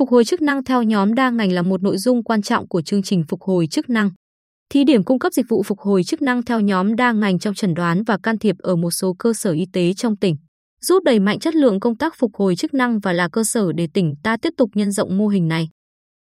[0.00, 2.82] Phục hồi chức năng theo nhóm đa ngành là một nội dung quan trọng của
[2.82, 4.10] chương trình phục hồi chức năng.
[4.70, 7.54] Thí điểm cung cấp dịch vụ phục hồi chức năng theo nhóm đa ngành trong
[7.54, 10.36] chẩn đoán và can thiệp ở một số cơ sở y tế trong tỉnh,
[10.80, 13.72] giúp đẩy mạnh chất lượng công tác phục hồi chức năng và là cơ sở
[13.72, 15.68] để tỉnh ta tiếp tục nhân rộng mô hình này.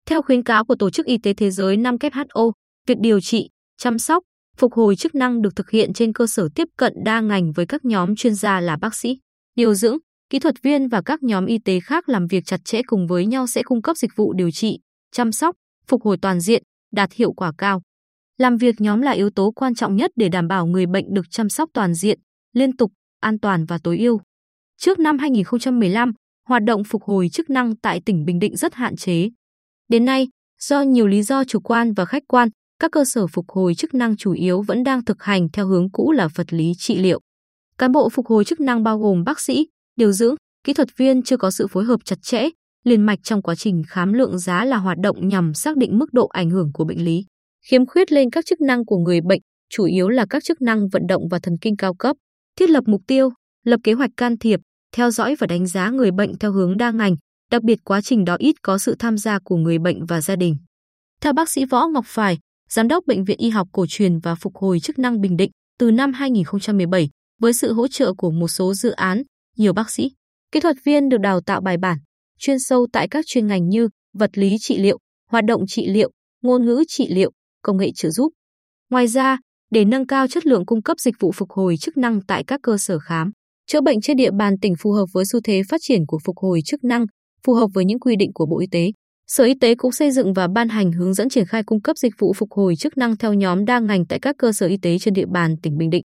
[0.09, 2.51] Theo khuyến cáo của Tổ chức Y tế Thế giới 5 WHO,
[2.87, 4.23] việc điều trị, chăm sóc,
[4.57, 7.65] phục hồi chức năng được thực hiện trên cơ sở tiếp cận đa ngành với
[7.65, 9.17] các nhóm chuyên gia là bác sĩ,
[9.55, 9.97] điều dưỡng,
[10.29, 13.25] kỹ thuật viên và các nhóm y tế khác làm việc chặt chẽ cùng với
[13.25, 14.79] nhau sẽ cung cấp dịch vụ điều trị,
[15.11, 15.55] chăm sóc,
[15.87, 17.81] phục hồi toàn diện, đạt hiệu quả cao.
[18.37, 21.25] Làm việc nhóm là yếu tố quan trọng nhất để đảm bảo người bệnh được
[21.29, 22.19] chăm sóc toàn diện,
[22.53, 24.21] liên tục, an toàn và tối ưu.
[24.77, 26.13] Trước năm 2015,
[26.47, 29.29] hoạt động phục hồi chức năng tại tỉnh Bình Định rất hạn chế.
[29.89, 30.27] Đến nay,
[30.59, 33.93] do nhiều lý do chủ quan và khách quan, các cơ sở phục hồi chức
[33.93, 37.19] năng chủ yếu vẫn đang thực hành theo hướng cũ là vật lý trị liệu.
[37.77, 39.67] Cán bộ phục hồi chức năng bao gồm bác sĩ,
[39.99, 42.49] điều dưỡng, kỹ thuật viên chưa có sự phối hợp chặt chẽ,
[42.83, 46.13] liền mạch trong quá trình khám lượng giá là hoạt động nhằm xác định mức
[46.13, 47.25] độ ảnh hưởng của bệnh lý.
[47.65, 50.89] Khiếm khuyết lên các chức năng của người bệnh, chủ yếu là các chức năng
[50.89, 52.15] vận động và thần kinh cao cấp,
[52.59, 53.29] thiết lập mục tiêu,
[53.65, 54.59] lập kế hoạch can thiệp,
[54.95, 57.15] theo dõi và đánh giá người bệnh theo hướng đa ngành,
[57.51, 60.35] đặc biệt quá trình đó ít có sự tham gia của người bệnh và gia
[60.35, 60.55] đình.
[61.21, 62.37] Theo bác sĩ Võ Ngọc Phải,
[62.69, 65.51] Giám đốc Bệnh viện Y học cổ truyền và phục hồi chức năng Bình Định,
[65.79, 67.09] từ năm 2017,
[67.41, 69.23] với sự hỗ trợ của một số dự án,
[69.59, 70.11] nhiều bác sĩ,
[70.51, 71.97] kỹ thuật viên được đào tạo bài bản,
[72.39, 74.97] chuyên sâu tại các chuyên ngành như vật lý trị liệu,
[75.29, 78.29] hoạt động trị liệu, ngôn ngữ trị liệu, công nghệ trợ giúp.
[78.89, 79.37] Ngoài ra,
[79.71, 82.59] để nâng cao chất lượng cung cấp dịch vụ phục hồi chức năng tại các
[82.63, 83.31] cơ sở khám,
[83.67, 86.37] chữa bệnh trên địa bàn tỉnh phù hợp với xu thế phát triển của phục
[86.37, 87.05] hồi chức năng,
[87.45, 88.91] phù hợp với những quy định của Bộ Y tế.
[89.27, 91.97] Sở Y tế cũng xây dựng và ban hành hướng dẫn triển khai cung cấp
[91.97, 94.77] dịch vụ phục hồi chức năng theo nhóm đa ngành tại các cơ sở y
[94.81, 96.03] tế trên địa bàn tỉnh Bình Định.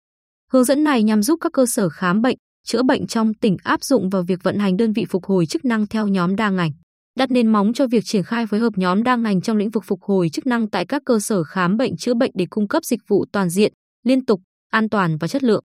[0.52, 3.84] Hướng dẫn này nhằm giúp các cơ sở khám bệnh, chữa bệnh trong tỉnh áp
[3.84, 6.70] dụng vào việc vận hành đơn vị phục hồi chức năng theo nhóm đa ngành,
[7.18, 9.84] đặt nền móng cho việc triển khai phối hợp nhóm đa ngành trong lĩnh vực
[9.86, 12.84] phục hồi chức năng tại các cơ sở khám bệnh chữa bệnh để cung cấp
[12.84, 13.72] dịch vụ toàn diện,
[14.04, 15.64] liên tục, an toàn và chất lượng.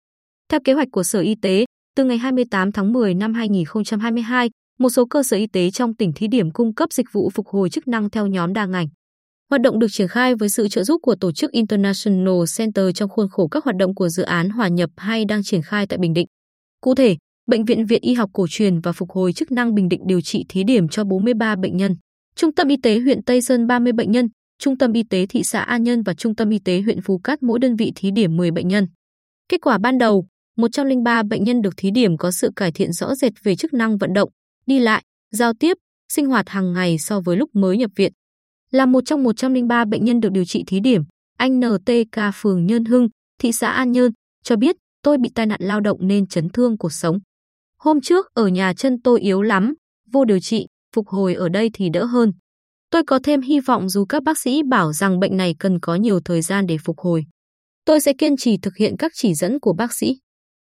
[0.49, 1.65] Theo kế hoạch của Sở Y tế,
[1.95, 4.49] từ ngày 28 tháng 10 năm 2022,
[4.79, 7.47] một số cơ sở y tế trong tỉnh thí điểm cung cấp dịch vụ phục
[7.47, 8.87] hồi chức năng theo nhóm đa ngành.
[9.49, 13.09] Hoạt động được triển khai với sự trợ giúp của tổ chức International Center trong
[13.09, 15.97] khuôn khổ các hoạt động của dự án hòa nhập hay đang triển khai tại
[15.97, 16.27] Bình Định.
[16.85, 19.89] Cụ thể, Bệnh viện Viện Y học cổ truyền và phục hồi chức năng Bình
[19.89, 21.95] Định điều trị thí điểm cho 43 bệnh nhân.
[22.35, 24.29] Trung tâm y tế huyện Tây Sơn 30 bệnh nhân,
[24.59, 27.17] Trung tâm y tế thị xã An Nhân và Trung tâm y tế huyện Phú
[27.17, 28.87] Cát mỗi đơn vị thí điểm 10 bệnh nhân.
[29.49, 33.15] Kết quả ban đầu, 103 bệnh nhân được thí điểm có sự cải thiện rõ
[33.15, 34.29] rệt về chức năng vận động,
[34.65, 35.77] đi lại, giao tiếp,
[36.13, 38.11] sinh hoạt hàng ngày so với lúc mới nhập viện.
[38.71, 41.03] Là một trong 103 bệnh nhân được điều trị thí điểm,
[41.37, 43.07] anh NTK phường Nhân Hưng,
[43.39, 44.11] thị xã An Nhơn,
[44.43, 44.75] cho biết
[45.05, 47.19] tôi bị tai nạn lao động nên chấn thương cuộc sống.
[47.79, 49.73] Hôm trước ở nhà chân tôi yếu lắm,
[50.11, 52.31] vô điều trị, phục hồi ở đây thì đỡ hơn.
[52.89, 55.95] Tôi có thêm hy vọng dù các bác sĩ bảo rằng bệnh này cần có
[55.95, 57.25] nhiều thời gian để phục hồi.
[57.85, 60.17] Tôi sẽ kiên trì thực hiện các chỉ dẫn của bác sĩ.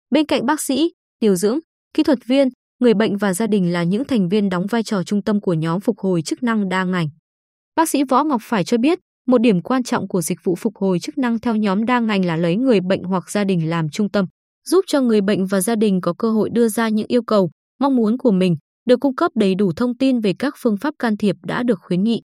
[0.10, 1.60] Bên cạnh bác sĩ, điều dưỡng,
[1.94, 2.48] kỹ thuật viên,
[2.80, 5.54] người bệnh và gia đình là những thành viên đóng vai trò trung tâm của
[5.54, 7.08] nhóm phục hồi chức năng đa ngành.
[7.76, 10.76] Bác sĩ Võ Ngọc Phải cho biết, một điểm quan trọng của dịch vụ phục
[10.76, 13.90] hồi chức năng theo nhóm đa ngành là lấy người bệnh hoặc gia đình làm
[13.90, 14.26] trung tâm,
[14.68, 17.50] giúp cho người bệnh và gia đình có cơ hội đưa ra những yêu cầu,
[17.80, 18.56] mong muốn của mình,
[18.86, 21.80] được cung cấp đầy đủ thông tin về các phương pháp can thiệp đã được
[21.82, 22.22] khuyến nghị.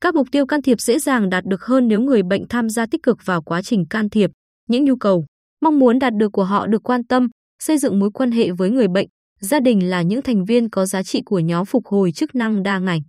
[0.00, 2.86] Các mục tiêu can thiệp dễ dàng đạt được hơn nếu người bệnh tham gia
[2.86, 4.30] tích cực vào quá trình can thiệp,
[4.68, 5.24] những nhu cầu,
[5.62, 7.28] mong muốn đạt được của họ được quan tâm,
[7.62, 9.08] xây dựng mối quan hệ với người bệnh,
[9.40, 12.62] gia đình là những thành viên có giá trị của nhóm phục hồi chức năng
[12.62, 13.00] đa ngành.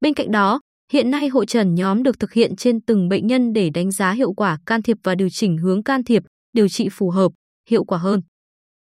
[0.00, 0.60] Bên cạnh đó,
[0.92, 4.12] hiện nay hội trần nhóm được thực hiện trên từng bệnh nhân để đánh giá
[4.12, 7.32] hiệu quả can thiệp và điều chỉnh hướng can thiệp, điều trị phù hợp,
[7.68, 8.20] hiệu quả hơn.